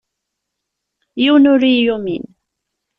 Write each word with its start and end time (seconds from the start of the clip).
Yiwen 1.21 1.49
ur 1.53 1.61
yi-yumin. 1.71 2.25